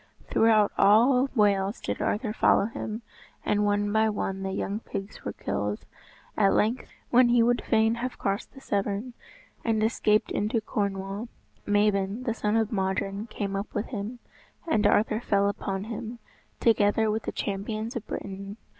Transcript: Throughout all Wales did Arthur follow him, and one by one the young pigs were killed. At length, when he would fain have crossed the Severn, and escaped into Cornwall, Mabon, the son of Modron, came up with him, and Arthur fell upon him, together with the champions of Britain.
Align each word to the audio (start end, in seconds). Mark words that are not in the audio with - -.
Throughout 0.31 0.71
all 0.79 1.29
Wales 1.35 1.79
did 1.79 2.01
Arthur 2.01 2.33
follow 2.33 2.65
him, 2.65 3.03
and 3.45 3.63
one 3.67 3.91
by 3.93 4.09
one 4.09 4.41
the 4.41 4.51
young 4.51 4.79
pigs 4.79 5.23
were 5.23 5.31
killed. 5.33 5.85
At 6.35 6.55
length, 6.55 6.89
when 7.11 7.29
he 7.29 7.43
would 7.43 7.61
fain 7.63 7.93
have 8.01 8.17
crossed 8.17 8.51
the 8.55 8.61
Severn, 8.61 9.13
and 9.63 9.83
escaped 9.83 10.31
into 10.31 10.59
Cornwall, 10.59 11.27
Mabon, 11.67 12.23
the 12.23 12.33
son 12.33 12.55
of 12.57 12.71
Modron, 12.71 13.27
came 13.27 13.55
up 13.55 13.71
with 13.75 13.89
him, 13.89 14.17
and 14.67 14.87
Arthur 14.87 15.19
fell 15.21 15.47
upon 15.47 15.83
him, 15.83 16.17
together 16.59 17.11
with 17.11 17.21
the 17.21 17.31
champions 17.31 17.95
of 17.95 18.07
Britain. 18.07 18.57